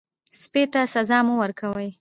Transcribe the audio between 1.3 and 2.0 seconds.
ورکوئ.